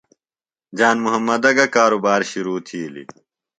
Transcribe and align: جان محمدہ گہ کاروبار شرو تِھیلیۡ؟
جان 0.77 0.97
محمدہ 1.05 1.51
گہ 1.57 1.65
کاروبار 1.75 2.21
شرو 2.31 2.55
تِھیلیۡ؟ 2.65 3.07